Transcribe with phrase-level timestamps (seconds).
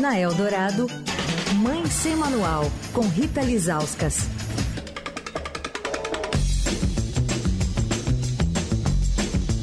[0.00, 0.88] Na Eldorado,
[1.54, 4.16] Mãe Sem Manual, com Rita Lizauskas.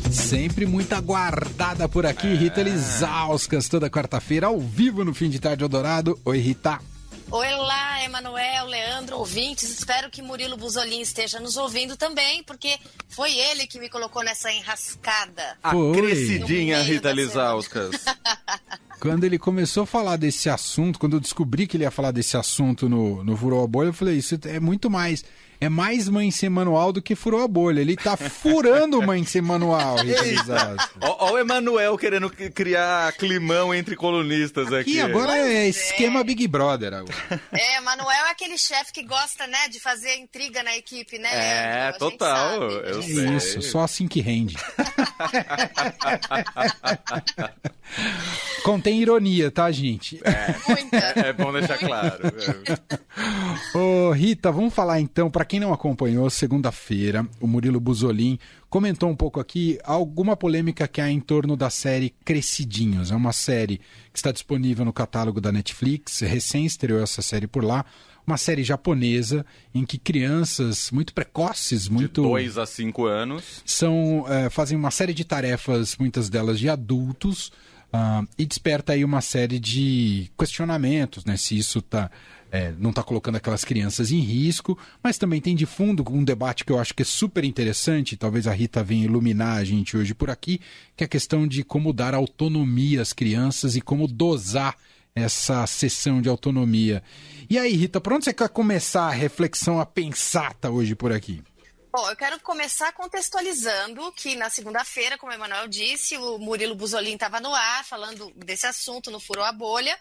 [0.10, 2.36] Sempre muito aguardada por aqui, é.
[2.36, 6.18] Rita Lizauskas, toda quarta-feira, ao vivo no Fim de Tarde Eldorado.
[6.24, 6.80] Oi, Rita.
[7.30, 9.70] Olá, Emanuel, Leandro, ouvintes.
[9.70, 12.78] Espero que Murilo Buzolin esteja nos ouvindo também, porque
[13.10, 15.58] foi ele que me colocou nessa enrascada.
[15.64, 17.92] A crescidinha Rita Lizauskas.
[19.02, 22.38] quando ele começou a falar desse assunto, quando eu descobri que ele ia falar desse
[22.38, 25.26] assunto no, no Furou a Bolha, eu falei, isso é muito mais
[25.62, 27.82] é mais mãe sem manual do que furou a bolha.
[27.82, 29.98] Ele tá furando mãe sem manual.
[31.00, 35.00] Ó, o Emanuel querendo criar climão entre colunistas aqui.
[35.00, 36.96] Aqui agora é esquema Big Brother.
[36.96, 37.14] Agora.
[37.52, 41.30] É, Emanuel é aquele chefe que gosta, né, de fazer intriga na equipe, né?
[41.32, 42.64] É, total.
[42.64, 43.36] Eu sei.
[43.36, 44.56] Isso, só assim que rende.
[48.64, 50.20] Contém ironia, tá, gente?
[50.24, 50.98] É, Muita.
[50.98, 52.34] é bom deixar claro.
[53.74, 59.16] Ô, Rita, vamos falar então, para quem não acompanhou, segunda-feira, o Murilo Buzolin comentou um
[59.18, 63.12] pouco aqui alguma polêmica que há em torno da série Crescidinhos.
[63.12, 63.82] É uma série
[64.14, 67.84] que está disponível no catálogo da Netflix, recém estreou essa série por lá.
[68.26, 69.46] Uma série japonesa
[69.76, 72.22] em que crianças muito precoces, muito.
[72.22, 73.62] De dois a cinco anos.
[73.66, 77.52] São, é, fazem uma série de tarefas, muitas delas de adultos,
[77.94, 81.36] Uh, e desperta aí uma série de questionamentos, né?
[81.36, 82.10] Se isso tá,
[82.52, 86.66] é, não está colocando aquelas crianças em risco, mas também tem de fundo um debate
[86.66, 90.14] que eu acho que é super interessante, talvez a Rita venha iluminar a gente hoje
[90.14, 90.60] por aqui,
[90.96, 94.76] que é a questão de como dar autonomia às crianças e como dosar
[95.16, 97.02] essa sessão de autonomia.
[97.50, 101.12] E aí, Rita, por onde você quer começar a reflexão, a pensar tá hoje por
[101.12, 101.42] aqui?
[101.92, 107.16] Bom, eu quero começar contextualizando que na segunda-feira, como o Emanuel disse, o Murilo Buzolin
[107.16, 110.00] estava no ar falando desse assunto no Furou a Bolha.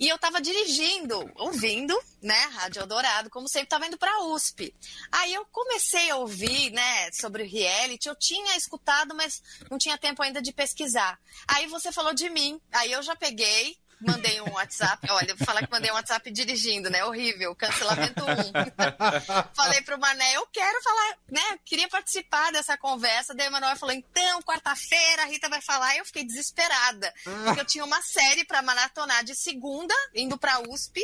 [0.00, 4.74] E eu estava dirigindo, ouvindo, né, Rádio Eldorado, como sempre, estava indo para a USP.
[5.12, 9.98] Aí eu comecei a ouvir, né, sobre o reality, eu tinha escutado, mas não tinha
[9.98, 11.20] tempo ainda de pesquisar.
[11.46, 15.06] Aí você falou de mim, aí eu já peguei, mandei um WhatsApp.
[15.10, 17.04] Olha, vou falar que mandei um WhatsApp dirigindo, né?
[17.04, 18.26] Horrível, cancelamento 1.
[19.54, 21.58] Falei pro Mané, eu quero falar, né?
[21.64, 23.34] Queria participar dessa conversa.
[23.34, 25.94] Daí o Emanuel falou, então, quarta-feira a Rita vai falar.
[25.94, 27.12] E eu fiquei desesperada.
[27.24, 31.00] Porque eu tinha uma série para maratonar de segunda, indo pra USP,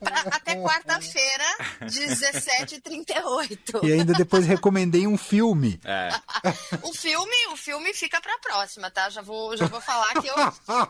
[0.00, 1.44] pra, até quarta-feira,
[1.82, 3.80] 17h38.
[3.82, 5.80] E ainda depois recomendei um filme.
[5.84, 6.10] É.
[6.82, 9.10] o filme, o filme fica pra próxima, tá?
[9.10, 10.36] Já vou, já vou falar que eu,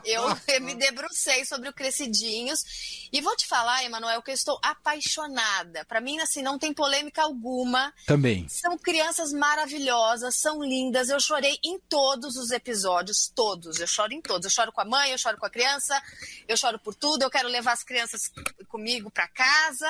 [0.05, 3.09] eu me debrucei sei sobre o Crescidinhos.
[3.11, 5.83] E vou te falar, Emanuel, que eu estou apaixonada.
[5.85, 7.91] Para mim, assim, não tem polêmica alguma.
[8.05, 8.47] Também.
[8.47, 11.09] São crianças maravilhosas, são lindas.
[11.09, 13.79] Eu chorei em todos os episódios, todos.
[13.79, 14.45] Eu choro em todos.
[14.45, 15.99] Eu choro com a mãe, eu choro com a criança,
[16.47, 17.23] eu choro por tudo.
[17.23, 18.31] Eu quero levar as crianças
[18.67, 19.89] comigo para casa.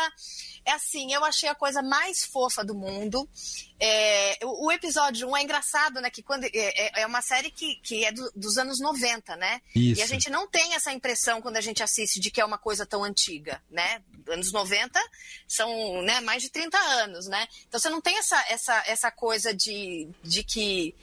[0.63, 3.27] É assim, eu achei a coisa mais fofa do mundo.
[3.79, 6.09] É, o, o, episódio 1 é engraçado, né?
[6.09, 9.61] Que quando, é, é, é uma série que, que é do, dos anos 90, né?
[9.75, 9.99] Isso.
[9.99, 12.57] E a gente não tem essa impressão quando a gente assiste de que é uma
[12.57, 14.01] coisa tão antiga, né?
[14.29, 14.99] Anos 90
[15.47, 17.47] são né, mais de 30 anos, né?
[17.67, 20.95] Então você não tem essa, essa, essa coisa de, de que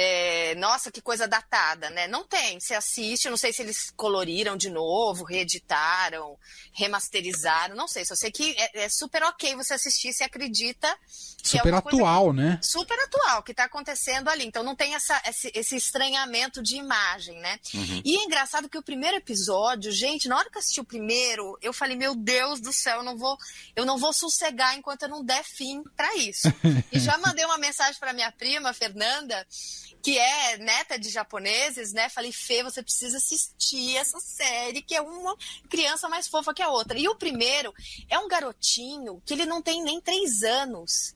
[0.00, 2.06] é, nossa, que coisa datada, né?
[2.06, 2.60] Não tem.
[2.60, 6.38] Você assiste, não sei se eles coloriram de novo, reeditaram,
[6.72, 8.04] remasterizaram, não sei.
[8.04, 10.88] Só sei que é, é super ok você assistir se acredita.
[11.42, 12.60] super é atual, né?
[12.62, 14.46] Super atual, que está acontecendo ali.
[14.46, 17.58] Então não tem essa, esse, esse estranhamento de imagem, né?
[17.74, 18.00] Uhum.
[18.04, 21.58] E é engraçado que o primeiro episódio, gente, na hora que eu assisti o primeiro,
[21.60, 23.36] eu falei, meu Deus do céu, eu não vou,
[23.74, 26.46] eu não vou sossegar enquanto eu não der fim para isso.
[26.92, 29.44] e já mandei uma mensagem para minha prima, Fernanda,
[30.02, 32.08] que é neta de japoneses, né?
[32.08, 35.36] Falei, Fê, você precisa assistir essa série, que é uma
[35.68, 36.98] criança mais fofa que a outra.
[36.98, 37.74] E o primeiro
[38.08, 41.14] é um garotinho que ele não tem nem três anos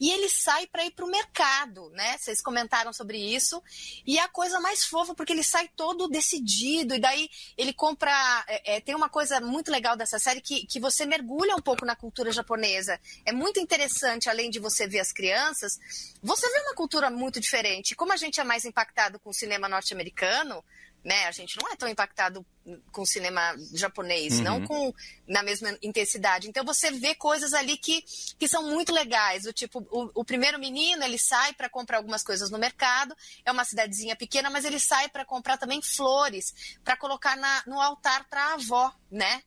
[0.00, 2.16] e ele sai para ir para o mercado, né?
[2.18, 3.62] Vocês comentaram sobre isso.
[4.06, 8.10] E é a coisa mais fofa, porque ele sai todo decidido, e daí ele compra.
[8.48, 11.84] É, é, tem uma coisa muito legal dessa série que, que você mergulha um pouco
[11.84, 12.98] na cultura japonesa.
[13.26, 15.78] É muito interessante, além de você ver as crianças,
[16.22, 17.94] você vê uma cultura muito diferente.
[17.94, 20.64] Como a gente é mais impactado com o cinema norte-americano,
[21.04, 21.26] né?
[21.26, 22.44] A gente não é tão impactado
[22.92, 24.42] com o cinema japonês, uhum.
[24.42, 24.94] não com
[25.26, 26.48] na mesma intensidade.
[26.48, 28.02] Então você vê coisas ali que,
[28.38, 29.46] que são muito legais.
[29.46, 33.16] O tipo, o, o primeiro menino ele sai para comprar algumas coisas no mercado.
[33.44, 37.80] É uma cidadezinha pequena, mas ele sai para comprar também flores para colocar na, no
[37.80, 39.42] altar para a avó, né?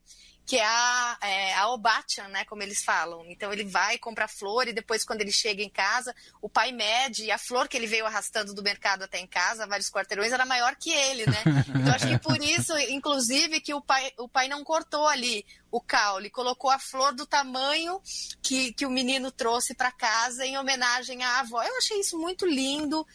[0.45, 3.25] Que é a, é, a Obachan, né, como eles falam.
[3.30, 7.25] Então ele vai comprar flor e depois quando ele chega em casa, o pai mede
[7.25, 10.45] e a flor que ele veio arrastando do mercado até em casa, vários quarteirões, era
[10.45, 11.44] maior que ele, né?
[11.74, 15.81] Então acho que por isso, inclusive, que o pai, o pai não cortou ali o
[15.81, 18.00] caule, colocou a flor do tamanho
[18.42, 21.63] que, que o menino trouxe para casa em homenagem à avó.
[21.63, 23.07] Eu achei isso muito lindo,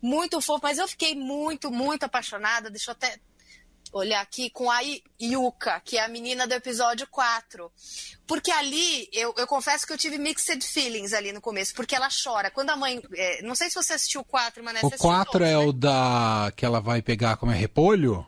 [0.00, 2.70] muito fofo, mas eu fiquei muito, muito apaixonada.
[2.70, 3.18] Deixa eu até
[3.92, 4.80] olhar aqui com a
[5.20, 7.70] Yuka, que é a menina do episódio 4.
[8.26, 12.08] Porque ali, eu, eu confesso que eu tive mixed feelings ali no começo, porque ela
[12.08, 12.50] chora.
[12.50, 13.02] Quando a mãe.
[13.14, 15.56] É, não sei se você assistiu o 4, mas O 4 é né?
[15.58, 16.52] o da.
[16.56, 18.26] que ela vai pegar como é repolho?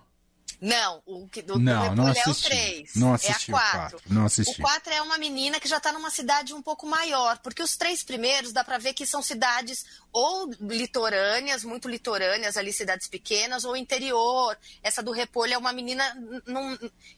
[0.61, 2.95] Não, o que do, não, do não assisti, é o 3.
[2.97, 3.79] Não assisti é a 4.
[3.79, 4.03] 4.
[4.13, 4.61] Não assisti.
[4.61, 7.77] O 4 é uma menina que já está numa cidade um pouco maior, porque os
[7.77, 13.65] três primeiros dá para ver que são cidades ou litorâneas, muito litorâneas ali, cidades pequenas,
[13.65, 14.59] ou interior.
[14.83, 16.05] Essa do repolho é uma menina.
[16.45, 16.73] Não,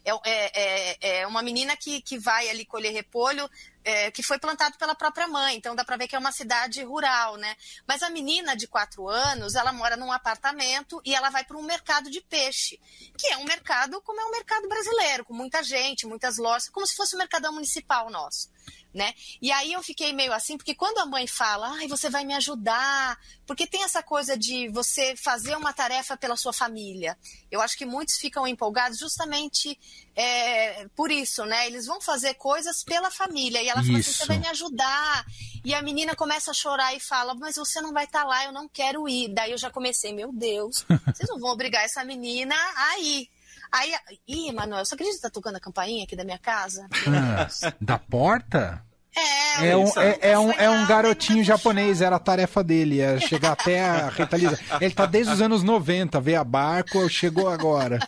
[0.05, 3.49] é, é, é, é uma menina que, que vai ali colher repolho
[3.83, 6.83] é, que foi plantado pela própria mãe, então dá para ver que é uma cidade
[6.83, 7.55] rural, né?
[7.87, 11.63] Mas a menina de quatro anos, ela mora num apartamento e ela vai para um
[11.63, 12.79] mercado de peixe,
[13.17, 16.85] que é um mercado como é um mercado brasileiro, com muita gente, muitas lojas, como
[16.85, 18.49] se fosse o um mercadão municipal nosso
[18.93, 19.13] né?
[19.41, 22.33] E aí eu fiquei meio assim, porque quando a mãe fala, ai, você vai me
[22.33, 23.17] ajudar,
[23.47, 27.17] porque tem essa coisa de você fazer uma tarefa pela sua família.
[27.49, 29.79] Eu acho que muitos ficam empolgados justamente
[30.13, 31.67] é, por isso, né?
[31.67, 33.61] Eles vão fazer coisas pela família.
[33.61, 35.25] E ela fala assim, você vai me ajudar.
[35.63, 38.45] E a menina começa a chorar e fala, mas você não vai estar tá lá,
[38.45, 39.33] eu não quero ir.
[39.33, 43.29] Daí eu já comecei, meu Deus, vocês não vão obrigar essa menina a ir.
[43.71, 43.93] Aí,
[44.27, 46.87] ih, Manuel, você acredita que tá tocando a campainha aqui da minha casa?
[47.07, 47.47] Ah,
[47.79, 48.83] da porta?
[49.13, 53.19] É, é um, é, é, um, é um garotinho japonês, era a tarefa dele, era
[53.19, 54.59] chegar até a Rita Lisa.
[54.79, 57.99] Ele tá desde os anos 90, veio a barco, chegou agora.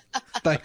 [0.42, 0.60] Tá...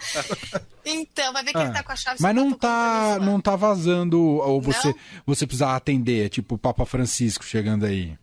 [0.85, 2.17] Então, vai ver que ah, ele tá com a chave.
[2.21, 7.43] Mas não tá, não tá vazando, ou você, você precisa atender, tipo o Papa Francisco
[7.43, 8.17] chegando aí.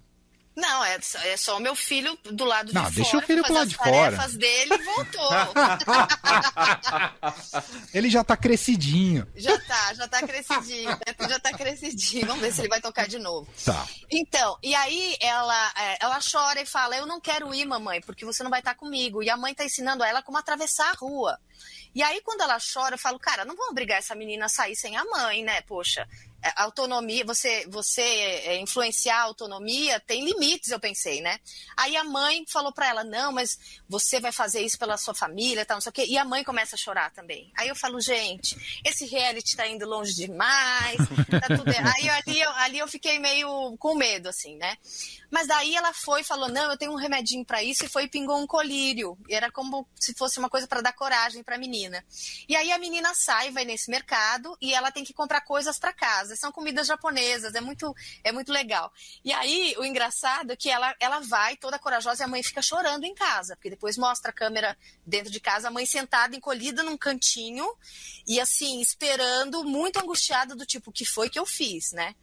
[0.56, 3.23] Não, é, é só o meu filho do lado não, de deixa fora.
[3.23, 4.23] o filho do lado de fora.
[4.23, 5.29] As dele e voltou.
[7.93, 9.31] ele já tá crescidinho.
[9.37, 10.99] Já tá, já tá crescidinho.
[11.29, 12.26] já tá crescidinho.
[12.26, 13.47] Vamos ver se ele vai tocar de novo.
[13.62, 13.87] Tá.
[14.11, 18.25] Então, e aí ela, é, ela chora e fala: Eu não quero ir, mamãe, porque
[18.25, 19.23] você não vai estar comigo.
[19.23, 21.38] E a mãe tá ensinando a ela como atravessar a rua.
[21.94, 24.76] E aí, quando ela chora, eu falo, cara, não vamos obrigar essa menina a sair
[24.76, 25.62] sem a mãe, né?
[25.62, 26.06] Poxa,
[26.57, 31.39] autonomia, você, você é, influenciar a autonomia tem limites, eu pensei, né?
[31.77, 33.59] Aí a mãe falou para ela, não, mas
[33.89, 36.07] você vai fazer isso pela sua família, tal, não sei o quê.
[36.09, 37.51] E a mãe começa a chorar também.
[37.57, 40.97] Aí eu falo, gente, esse reality tá indo longe demais,
[41.31, 41.67] tá tudo...
[41.97, 44.77] Aí ali eu, ali eu fiquei meio com medo, assim, né?
[45.31, 48.05] Mas daí ela foi e falou: não, eu tenho um remedinho para isso, e foi
[48.05, 49.19] e pingou um colírio.
[49.29, 52.05] E era como se fosse uma coisa para dar coragem para a menina.
[52.49, 55.93] E aí a menina sai, vai nesse mercado e ela tem que comprar coisas para
[55.93, 56.36] casa.
[56.37, 58.93] São comidas japonesas, é muito, é muito legal.
[59.25, 62.62] E aí o engraçado é que ela, ela vai toda corajosa e a mãe fica
[62.62, 66.83] chorando em casa, porque depois mostra a câmera dentro de casa, a mãe sentada, encolhida
[66.83, 67.67] num cantinho
[68.27, 72.15] e assim, esperando, muito angustiada do tipo, o que foi que eu fiz, né?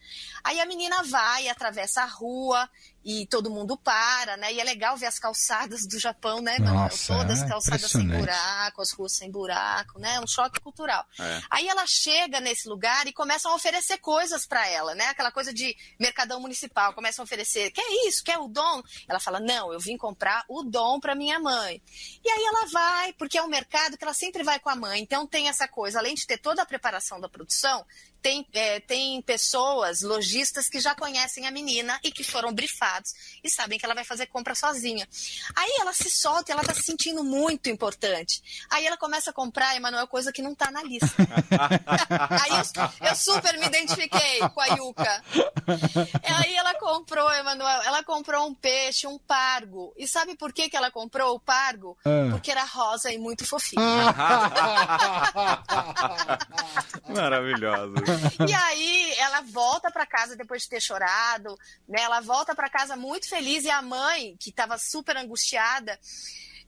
[0.44, 2.69] Aí a menina vai, atravessa a rua
[3.03, 4.53] e todo mundo para, né?
[4.53, 6.57] E é legal ver as calçadas do Japão, né?
[6.59, 10.19] Nossa, Todas é calçadas sem buraco, as ruas sem buraco, né?
[10.19, 11.05] Um choque cultural.
[11.19, 11.41] É.
[11.50, 15.07] Aí ela chega nesse lugar e começam a oferecer coisas para ela, né?
[15.07, 18.23] Aquela coisa de mercadão municipal, começam a oferecer, quer isso?
[18.23, 18.81] Quer o dom?
[19.07, 21.81] Ela fala: "Não, eu vim comprar o dom para minha mãe".
[22.23, 25.01] E aí ela vai, porque é um mercado que ela sempre vai com a mãe.
[25.01, 27.86] Então tem essa coisa, além de ter toda a preparação da produção,
[28.24, 33.13] tem, é, tem pessoas, lojistas, que já conhecem a menina e que foram brifados
[33.44, 35.06] e sabem que ela vai fazer compra sozinha.
[35.53, 38.42] Aí ela se solta e ela tá se sentindo muito importante.
[38.72, 41.06] Aí ela começa a comprar, Emanuel, coisa que não tá na lista.
[42.44, 45.24] Aí eu, eu, super me identifiquei com a Yuka.
[46.38, 49.94] Aí ela comprou, Emanuel, ela comprou um peixe, um pargo.
[49.98, 51.98] E sabe por que, que ela comprou o pargo?
[52.06, 52.30] Ah.
[52.32, 53.82] Porque era rosa e muito fofinho.
[57.13, 58.12] Maravilhoso.
[58.48, 62.01] E aí ela volta para casa depois de ter chorado, né?
[62.01, 66.00] Ela volta para casa muito feliz e a mãe, que estava super angustiada,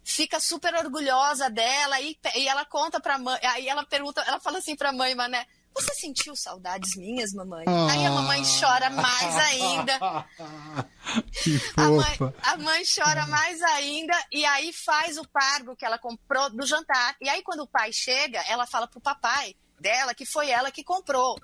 [0.03, 4.59] fica super orgulhosa dela e, e ela conta para mãe, aí ela pergunta, ela fala
[4.59, 7.65] assim para mãe, mané, você sentiu saudades minhas, mamãe?
[7.67, 7.91] Ah.
[7.91, 9.99] Aí a mamãe chora mais ainda.
[11.31, 15.99] Que A mãe, a mãe chora mais ainda e aí faz o pargo que ela
[15.99, 17.15] comprou do jantar.
[17.21, 20.83] E aí, quando o pai chega, ela fala pro papai dela que foi ela que
[20.83, 21.37] comprou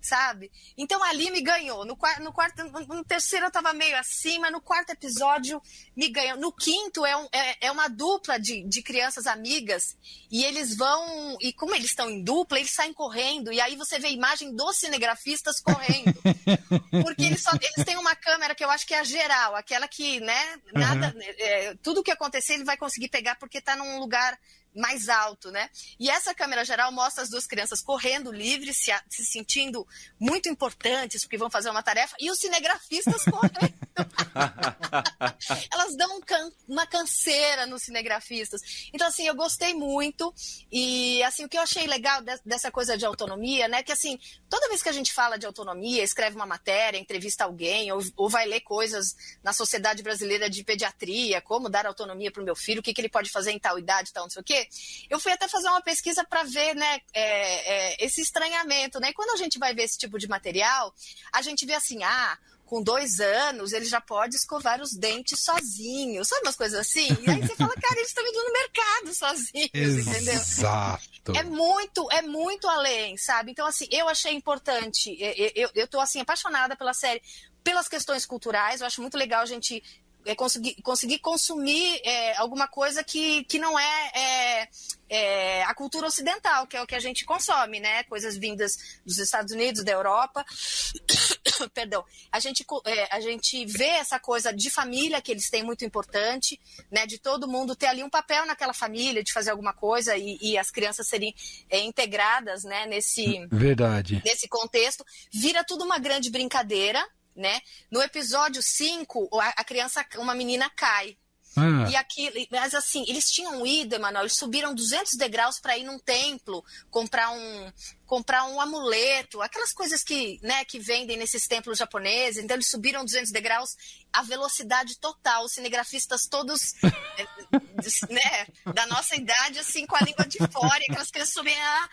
[0.00, 0.50] sabe?
[0.76, 1.84] Então ali me ganhou.
[1.84, 5.60] No, quarto, no, quarto, no terceiro eu tava meio acima, no quarto episódio
[5.96, 6.38] me ganhou.
[6.38, 9.96] No quinto é, um, é, é, uma dupla de, de crianças amigas
[10.30, 11.36] e eles vão.
[11.40, 13.52] E como eles estão em dupla, eles saem correndo.
[13.52, 16.14] E aí você vê a imagem dos cinegrafistas correndo.
[17.04, 19.86] Porque eles, só, eles têm uma câmera que eu acho que é a geral, aquela
[19.86, 21.12] que, né, nada.
[21.14, 21.22] Uhum.
[21.38, 24.38] É, tudo que acontecer ele vai conseguir pegar porque tá num lugar
[24.74, 25.68] mais alto, né?
[25.98, 29.86] E essa câmera geral mostra as duas crianças correndo livres, se, se sentindo
[30.18, 33.74] muito importantes, porque vão fazer uma tarefa, e os cinegrafistas correndo.
[35.72, 36.20] Elas dão um
[36.68, 38.60] uma canseira nos cinegrafistas.
[38.92, 40.32] Então, assim, eu gostei muito.
[40.70, 43.82] E, assim, o que eu achei legal de, dessa coisa de autonomia, né?
[43.82, 47.90] Que, assim, toda vez que a gente fala de autonomia, escreve uma matéria, entrevista alguém,
[47.90, 52.44] ou, ou vai ler coisas na Sociedade Brasileira de Pediatria, como dar autonomia para o
[52.44, 54.44] meu filho, o que, que ele pode fazer em tal idade, tal, não sei o
[54.44, 54.59] quê
[55.08, 59.00] eu fui até fazer uma pesquisa para ver né, é, é, esse estranhamento.
[59.00, 59.10] Né?
[59.10, 60.94] E quando a gente vai ver esse tipo de material,
[61.32, 62.38] a gente vê assim, ah,
[62.70, 66.24] com dois anos, ele já pode escovar os dentes sozinho.
[66.24, 67.08] Sabe umas coisas assim?
[67.20, 70.34] E aí você fala, cara, eles estão indo no mercado sozinhos, entendeu?
[70.34, 71.32] Exato.
[71.34, 73.50] É muito, é muito além, sabe?
[73.50, 75.16] Então, assim, eu achei importante.
[75.20, 77.20] Eu, eu, eu tô, assim, apaixonada pela série
[77.64, 78.80] pelas questões culturais.
[78.80, 79.82] Eu acho muito legal a gente
[80.24, 84.68] é conseguir, conseguir consumir é, alguma coisa que, que não é, é,
[85.08, 88.04] é, a cultura ocidental, que é o que a gente consome, né?
[88.04, 90.44] Coisas vindas dos Estados Unidos, da Europa.
[91.74, 92.04] Perdão.
[92.30, 96.60] A gente, é, a gente vê essa coisa de família que eles têm muito importante,
[96.90, 97.06] né?
[97.06, 100.58] De todo mundo ter ali um papel naquela família, de fazer alguma coisa e, e
[100.58, 101.34] as crianças serem
[101.68, 102.86] é, integradas, né?
[102.86, 104.22] Nesse, Verdade.
[104.24, 105.04] nesse contexto.
[105.32, 107.04] Vira tudo uma grande brincadeira,
[107.40, 107.60] né?
[107.90, 111.16] No episódio 5, a criança, uma menina cai.
[111.56, 111.90] Ah.
[111.90, 115.98] E aqui, mas assim, eles tinham ido, Emanuel, eles subiram 200 degraus para ir num
[115.98, 117.72] templo, comprar um,
[118.06, 122.42] comprar um amuleto, aquelas coisas que, né, que vendem nesses templos japoneses.
[122.42, 123.76] Então eles subiram 200 degraus
[124.12, 127.26] a velocidade total, os cinegrafistas todos eh,
[128.10, 131.88] né, da nossa idade assim com a língua de fora, aquelas crianças subiam lá.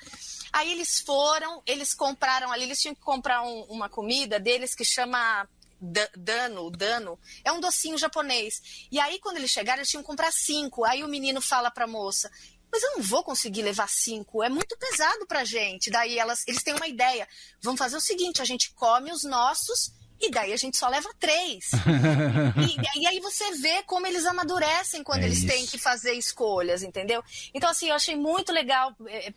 [0.53, 4.85] Aí eles foram, eles compraram ali, eles tinham que comprar um, uma comida deles que
[4.85, 5.47] chama
[5.79, 8.87] dano, dano, é um docinho japonês.
[8.91, 10.83] E aí, quando eles chegaram, eles tinham que comprar cinco.
[10.83, 12.31] Aí o menino fala pra moça:
[12.71, 15.89] Mas eu não vou conseguir levar cinco, é muito pesado pra gente.
[15.89, 17.27] Daí elas, eles têm uma ideia:
[17.61, 19.95] vamos fazer o seguinte, a gente come os nossos.
[20.19, 21.69] E daí a gente só leva três.
[22.95, 25.47] e, e, aí você vê como eles amadurecem quando é eles isso.
[25.47, 27.23] têm que fazer escolhas, entendeu?
[27.53, 29.31] Então, assim, eu achei muito legal é,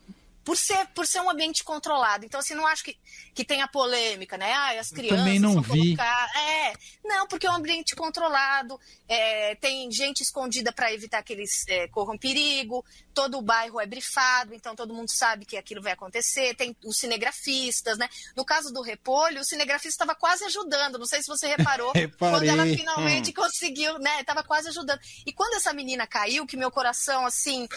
[0.50, 2.25] por ser, por ser um ambiente controlado.
[2.25, 2.99] Então, assim, não acho que,
[3.33, 4.52] que tenha polêmica, né?
[4.52, 5.19] Ah, as crianças.
[5.19, 5.95] Eu também não vi.
[5.95, 6.28] Colocar...
[6.37, 6.73] É,
[7.04, 8.76] não, porque é um ambiente controlado,
[9.07, 13.87] é, tem gente escondida para evitar que eles é, corram perigo, todo o bairro é
[13.87, 18.09] brifado, então todo mundo sabe que aquilo vai acontecer, tem os cinegrafistas, né?
[18.37, 22.42] No caso do Repolho, o cinegrafista estava quase ajudando, não sei se você reparou, quando
[22.42, 23.35] ela finalmente hum.
[23.35, 24.21] conseguiu, né?
[24.21, 24.99] Estava quase ajudando.
[25.25, 27.69] E quando essa menina caiu, que meu coração, assim,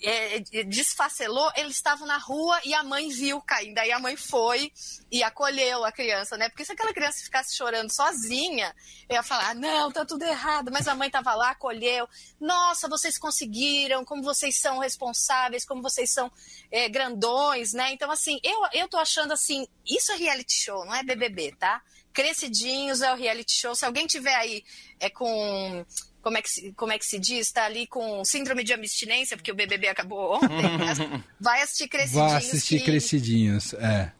[0.00, 3.78] é, é, desfacelou, eles estavam na rua e a mãe viu caindo.
[3.78, 4.72] Aí a mãe foi
[5.10, 6.48] e acolheu a criança, né?
[6.48, 8.74] Porque se aquela criança ficasse chorando sozinha,
[9.08, 10.70] eu ia falar: ah, não, tá tudo errado.
[10.72, 12.08] Mas a mãe estava lá, acolheu.
[12.40, 16.30] Nossa, vocês conseguiram, como vocês são responsáveis, como vocês são
[16.70, 17.92] é, grandões, né?
[17.92, 21.82] Então, assim, eu, eu tô achando assim: isso é reality show, não é BBB, tá?
[22.12, 23.74] Crescidinhos é o reality show.
[23.74, 24.64] Se alguém tiver aí
[24.98, 25.84] é, com
[26.28, 29.34] como é que se, como é que se diz, está ali com síndrome de abstinência,
[29.34, 30.46] porque o BBB acabou ontem,
[31.40, 32.30] vai assistir Crescidinhos.
[32.30, 32.84] Vai assistir que...
[32.84, 34.12] Crescidinhos, é.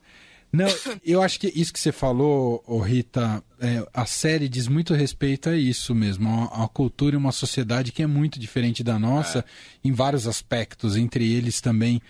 [0.51, 0.67] Não,
[1.05, 5.51] eu acho que isso que você falou, oh Rita, é, a série diz muito respeito
[5.51, 9.41] a isso mesmo, a, a, cultura e uma sociedade que é muito diferente da nossa
[9.41, 9.45] é.
[9.85, 12.01] em vários aspectos, entre eles também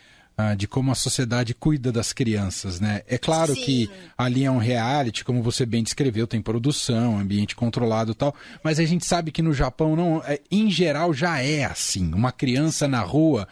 [0.40, 3.02] ah, de como a sociedade cuida das crianças, né?
[3.08, 3.60] É claro Sim.
[3.60, 8.32] que ali é um reality, como você bem descreveu, tem produção, ambiente controlado e tal,
[8.62, 12.14] mas a gente sabe que no Japão não, é, em geral já é assim.
[12.14, 13.48] Uma criança na rua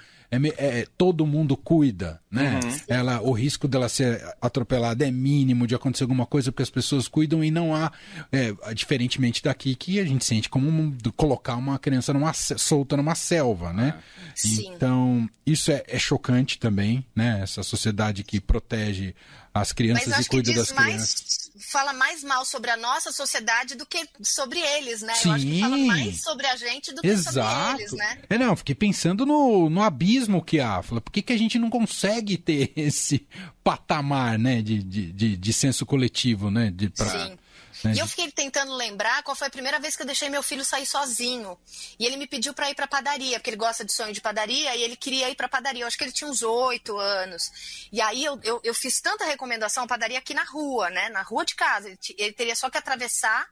[0.56, 2.60] é, é, todo mundo cuida, né?
[2.62, 2.80] Uhum.
[2.88, 7.08] Ela, o risco dela ser atropelada é mínimo, de acontecer alguma coisa, porque as pessoas
[7.08, 7.92] cuidam e não há,
[8.30, 13.14] é, diferentemente daqui, que a gente sente como um, colocar uma criança numa, solta numa
[13.14, 13.94] selva, né?
[14.34, 14.72] Sim.
[14.74, 17.40] Então, isso é, é chocante também, né?
[17.42, 19.14] Essa sociedade que protege
[19.60, 21.50] as crianças e cuida das mais, crianças.
[21.70, 25.14] Fala mais mal sobre a nossa sociedade do que sobre eles, né?
[25.14, 25.28] Sim.
[25.28, 27.70] Eu acho que fala mais sobre a gente do que Exato.
[27.70, 28.18] sobre eles, né?
[28.28, 30.82] É, não, fiquei pensando no, no abismo que há.
[30.82, 33.26] Fala, por que, que a gente não consegue ter esse
[33.64, 36.70] patamar, né, de, de, de, de senso coletivo, né?
[36.70, 37.08] De, pra...
[37.08, 37.38] Sim
[37.86, 37.94] Né?
[37.94, 40.64] E eu fiquei tentando lembrar qual foi a primeira vez que eu deixei meu filho
[40.64, 41.58] sair sozinho.
[41.98, 44.74] E ele me pediu para ir para padaria, porque ele gosta de sonho de padaria,
[44.76, 45.82] e ele queria ir para padaria.
[45.82, 47.88] Eu acho que ele tinha uns oito anos.
[47.92, 51.08] E aí eu, eu, eu, fiz tanta recomendação, padaria aqui na rua, né?
[51.08, 51.88] Na rua de casa.
[51.88, 53.46] Ele, ele teria só que atravessar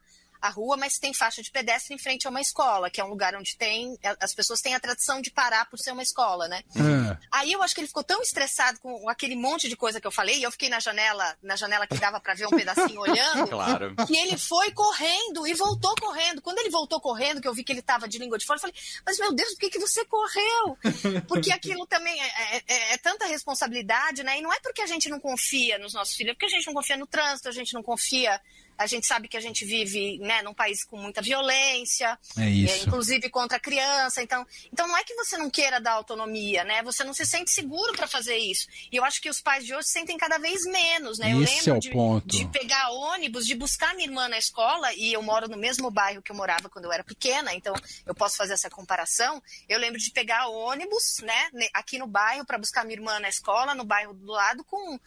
[0.44, 3.08] a rua, mas tem faixa de pedestre em frente a uma escola, que é um
[3.08, 3.98] lugar onde tem.
[4.20, 6.62] As pessoas têm a tradição de parar por ser uma escola, né?
[6.76, 7.16] É.
[7.32, 10.10] Aí eu acho que ele ficou tão estressado com aquele monte de coisa que eu
[10.10, 13.48] falei, e eu fiquei na janela, na janela que dava para ver um pedacinho olhando,
[13.48, 13.96] claro.
[14.06, 16.42] que ele foi correndo e voltou correndo.
[16.42, 18.60] Quando ele voltou correndo, que eu vi que ele tava de língua de fora, eu
[18.60, 20.76] falei, mas meu Deus, por que, que você correu?
[21.26, 24.38] Porque aquilo também é, é, é, é tanta responsabilidade, né?
[24.38, 26.66] E não é porque a gente não confia nos nossos filhos, é porque a gente
[26.66, 28.38] não confia no trânsito, a gente não confia
[28.76, 32.42] a gente sabe que a gente vive né, num país com muita violência, é.
[32.42, 34.22] É, inclusive contra a criança.
[34.22, 36.82] Então, então não é que você não queira dar autonomia, né?
[36.82, 38.66] Você não se sente seguro para fazer isso.
[38.90, 41.32] E eu acho que os pais de hoje sentem cada vez menos, né?
[41.32, 42.26] Eu Esse lembro é de, ponto.
[42.26, 46.22] de pegar ônibus, de buscar minha irmã na escola, e eu moro no mesmo bairro
[46.22, 49.42] que eu morava quando eu era pequena, então eu posso fazer essa comparação.
[49.68, 53.74] Eu lembro de pegar ônibus, né, aqui no bairro para buscar minha irmã na escola,
[53.74, 54.98] no bairro do lado, com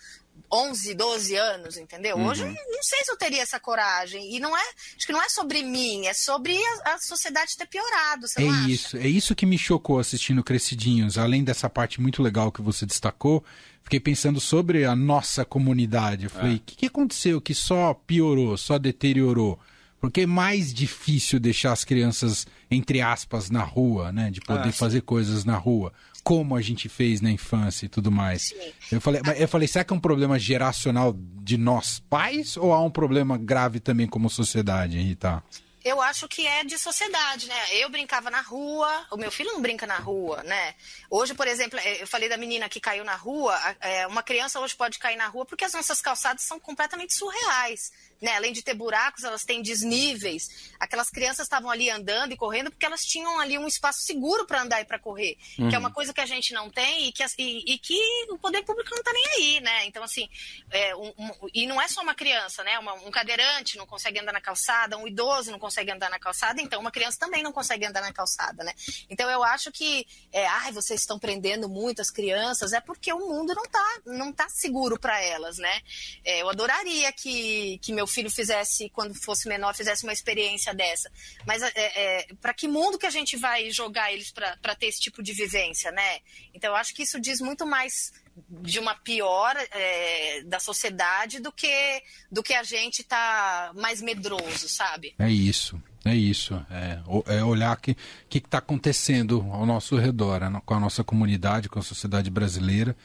[0.51, 2.18] 11, 12 anos, entendeu?
[2.18, 2.27] Uhum.
[2.27, 4.36] Hoje não sei se eu teria essa coragem.
[4.36, 4.63] E não é,
[4.96, 8.25] acho que não é sobre mim, é sobre a, a sociedade ter piorado.
[8.38, 11.18] é isso, é isso que me chocou assistindo Crescidinhos.
[11.18, 13.44] Além dessa parte muito legal que você destacou,
[13.84, 16.25] fiquei pensando sobre a nossa comunidade.
[16.25, 16.62] Eu falei, o é.
[16.66, 19.60] que, que aconteceu que só piorou, só deteriorou?
[20.00, 24.30] Porque é mais difícil deixar as crianças, entre aspas, na rua, né?
[24.30, 25.92] De poder ah, fazer coisas na rua
[26.27, 28.50] como a gente fez na infância e tudo mais.
[28.50, 28.74] Sim.
[28.92, 32.84] Eu falei, eu falei, será que é um problema geracional de nós pais ou há
[32.84, 35.42] um problema grave também como sociedade, Rita?
[35.86, 37.56] Eu acho que é de sociedade, né?
[37.75, 40.75] Eu brincava na rua, o meu filho não brinca na rua, né?
[41.10, 44.75] Hoje, por exemplo, eu falei da menina que caiu na rua, é, uma criança hoje
[44.75, 48.74] pode cair na rua porque as nossas calçadas são completamente surreais né, além de ter
[48.74, 50.71] buracos, elas têm desníveis.
[50.79, 54.62] Aquelas crianças estavam ali andando e correndo porque elas tinham ali um espaço seguro para
[54.62, 55.69] andar e para correr, uhum.
[55.69, 55.93] que é uma uhum.
[55.93, 59.00] coisa que a gente não tem e que, e, e que o poder público não
[59.00, 59.86] está nem aí, né?
[59.86, 60.29] Então, assim,
[60.71, 62.79] é, um, um, e não é só uma criança, né?
[62.79, 66.62] Uma, um cadeirante não consegue andar na calçada, um idoso não consegue andar na calçada,
[66.62, 68.74] então uma criança também não consegue andar na calçada, né?
[69.09, 73.53] Então, eu acho que, é, ai, vocês estão prendendo muitas crianças, é porque o mundo
[73.53, 75.81] não está não tá seguro para elas, né?
[76.24, 80.74] É, eu adoraria que, que meu meu filho fizesse, quando fosse menor, fizesse uma experiência
[80.74, 81.12] dessa.
[81.46, 85.02] Mas é, é, para que mundo que a gente vai jogar eles para ter esse
[85.02, 86.20] tipo de vivência, né?
[86.54, 88.12] Então eu acho que isso diz muito mais
[88.50, 94.70] de uma pior é, da sociedade do que do que a gente tá mais medroso,
[94.70, 95.13] sabe?
[95.20, 95.80] É isso.
[96.06, 97.02] É isso, é,
[97.36, 97.98] é olhar o que
[98.30, 102.96] está acontecendo ao nosso redor, com a nossa comunidade, com a sociedade brasileira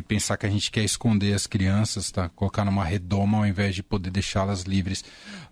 [0.00, 2.28] e pensar que a gente quer esconder as crianças, tá?
[2.30, 5.04] Colocar numa redoma ao invés de poder deixá-las livres.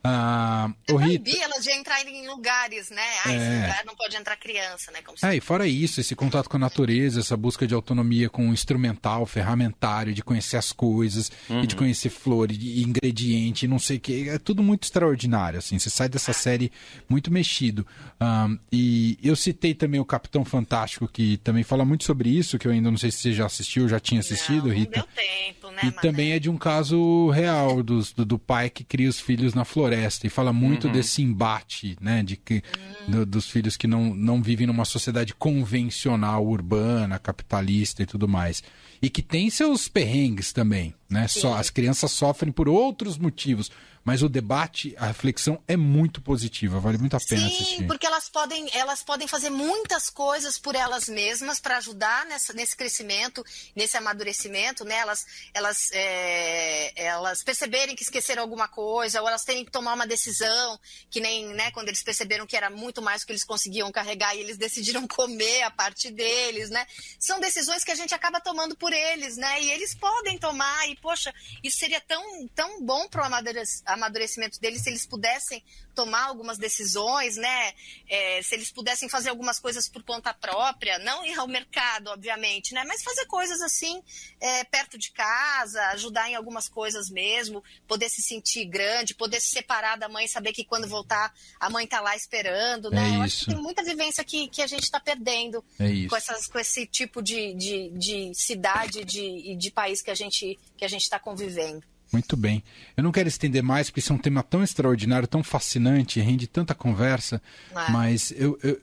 [0.02, 1.30] Ah, é Rita...
[1.42, 3.02] elas de entrar em lugares, né?
[3.24, 3.36] Ah, é...
[3.36, 5.00] esse lugar não pode entrar criança, né?
[5.02, 8.48] Como é, e fora isso, esse contato com a natureza, essa busca de autonomia com
[8.48, 11.62] o instrumental, ferramentário, de conhecer as coisas, uhum.
[11.62, 11.80] e de uhum.
[11.80, 15.78] conhecer flores, de ingrediente, não sei o que, é tudo muito extraordinário, assim.
[15.78, 16.34] Você sai dessa ah.
[16.34, 16.72] série
[17.08, 17.86] muito mexido.
[18.20, 22.66] Um, e eu citei também o Capitão Fantástico, que também fala muito sobre isso, que
[22.66, 24.37] eu ainda não sei se você já assistiu, já tinha assistido,
[24.68, 24.98] não, Rita.
[24.98, 26.00] Não deu tempo, né, E mané?
[26.00, 30.26] também é de um caso real do, do pai que cria os filhos na floresta
[30.26, 30.92] e fala muito uhum.
[30.92, 32.62] desse embate, né, de que
[33.06, 33.10] uhum.
[33.10, 38.62] do, dos filhos que não, não vivem numa sociedade convencional, urbana, capitalista e tudo mais.
[39.00, 41.28] E que tem seus perrengues também, né?
[41.28, 43.70] Só as crianças sofrem por outros motivos
[44.08, 47.86] mas o debate, a reflexão é muito positiva, vale muito a pena Sim, assistir.
[47.86, 52.74] porque elas podem, elas podem fazer muitas coisas por elas mesmas para ajudar nessa, nesse
[52.74, 53.44] crescimento,
[53.76, 54.96] nesse amadurecimento, né?
[54.96, 60.06] Elas, elas, é, elas perceberem que esqueceram alguma coisa, ou elas terem que tomar uma
[60.06, 63.92] decisão, que nem, né, quando eles perceberam que era muito mais do que eles conseguiam
[63.92, 66.86] carregar e eles decidiram comer a parte deles, né?
[67.20, 69.62] São decisões que a gente acaba tomando por eles, né?
[69.62, 71.30] E eles podem tomar, e poxa,
[71.62, 75.62] isso seria tão, tão bom para o amadurecimento amadurecimento deles, se eles pudessem
[75.94, 77.72] tomar algumas decisões, né?
[78.08, 82.72] É, se eles pudessem fazer algumas coisas por conta própria, não ir ao mercado, obviamente,
[82.72, 82.84] né?
[82.86, 84.00] Mas fazer coisas assim,
[84.40, 89.50] é, perto de casa, ajudar em algumas coisas mesmo, poder se sentir grande, poder se
[89.50, 93.14] separar da mãe, saber que quando voltar a mãe tá lá esperando, né?
[93.14, 96.16] É Eu acho que tem muita vivência que, que a gente está perdendo é com,
[96.16, 100.58] essas, com esse tipo de, de, de cidade e de, de país que a gente
[100.76, 101.84] que a gente está convivendo.
[102.12, 102.62] Muito bem.
[102.96, 106.46] Eu não quero estender mais, porque isso é um tema tão extraordinário, tão fascinante, rende
[106.46, 107.40] tanta conversa,
[107.70, 107.90] é.
[107.90, 108.80] mas eu, eu,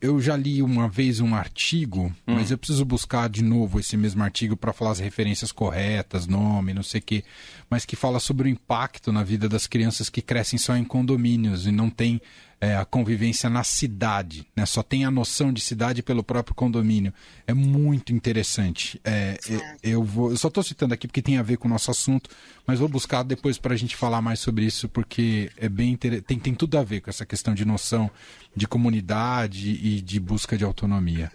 [0.00, 2.34] eu- já li uma vez um artigo, Hum.
[2.34, 6.72] mas eu preciso buscar de novo esse mesmo artigo para falar as referências corretas, nome,
[6.74, 7.24] não sei o quê,
[7.70, 11.66] mas que fala sobre o impacto na vida das crianças que crescem só em condomínios
[11.66, 12.20] e não tem
[12.60, 14.66] é, a convivência na cidade, né?
[14.66, 17.12] Só tem a noção de cidade pelo próprio condomínio.
[17.46, 19.00] É muito interessante.
[19.04, 19.38] É,
[19.82, 22.28] eu- vou, eu só estou citando aqui porque tem a ver com o nosso assunto,
[22.66, 26.20] mas vou buscar depois para a gente falar mais sobre isso, porque é bem tem,
[26.20, 28.10] tem tudo a ver com essa questão de noção
[28.56, 31.30] de comunidade e de busca de autonomia.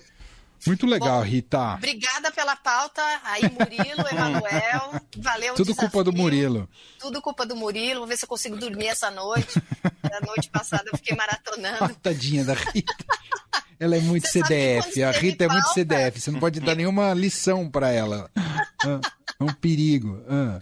[0.66, 1.74] Muito legal, Bom, Rita.
[1.74, 3.02] Obrigada pela pauta.
[3.24, 5.02] Aí, Murilo, Emanuel.
[5.18, 6.24] Valeu Tudo culpa do desafio.
[6.24, 6.70] Murilo.
[7.00, 8.00] Tudo culpa do Murilo.
[8.00, 9.62] Vou ver se eu consigo dormir essa noite.
[10.12, 11.96] A noite passada eu fiquei maratonando.
[11.96, 12.94] Tadinha da Rita.
[13.84, 15.04] Ela é muito Você CDF.
[15.04, 16.22] A Rita é muito pauta- CDF.
[16.22, 18.30] Você não pode dar nenhuma lição para ela.
[18.36, 19.00] Ah,
[19.40, 20.24] É um perigo.
[20.30, 20.58] Ah.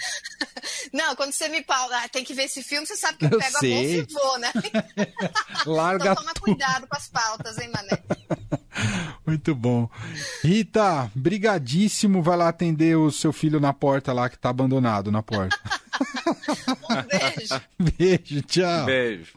[0.93, 3.29] Não, quando você me pauta, ah, tem que ver esse filme, você sabe que eu,
[3.31, 3.73] Eu pego sei.
[3.73, 4.51] a bolsa e vou, né?
[5.65, 6.43] Larga Então toma tudo.
[6.45, 8.01] cuidado com as pautas, hein, Mané?
[9.25, 9.89] Muito bom.
[10.43, 12.21] Rita, brigadíssimo.
[12.23, 15.57] Vai lá atender o seu filho na porta lá, que tá abandonado na porta.
[16.89, 17.61] Um beijo.
[17.97, 18.85] Beijo, tchau.
[18.85, 19.33] Beijo.